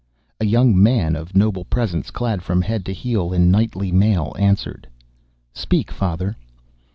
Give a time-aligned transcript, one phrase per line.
[0.39, 4.87] A young man of noble presence, clad from head to heel in knightly mail, answered:
[5.53, 6.35] "Speak, father!"